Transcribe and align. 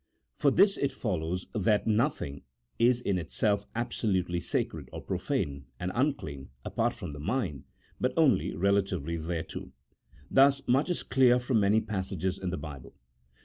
From 0.35 0.55
this 0.55 0.77
it 0.77 0.91
follows 0.91 1.45
that 1.53 1.85
nothing 1.85 2.41
is 2.79 3.01
in 3.01 3.19
itself 3.19 3.67
absolutely 3.75 4.39
sacred, 4.39 4.89
or 4.91 4.99
profane, 4.99 5.65
and 5.79 5.91
unclean, 5.93 6.49
apart 6.65 6.93
from 6.93 7.13
the 7.13 7.19
mind, 7.19 7.65
but 7.99 8.11
only 8.17 8.55
relatively 8.55 9.15
thereto. 9.15 9.71
Thus 10.31 10.67
much 10.67 10.89
is 10.89 11.03
clear 11.03 11.37
from 11.37 11.59
many 11.59 11.81
passages 11.81 12.39
in 12.39 12.49
the 12.49 12.57
Bible. 12.57 12.95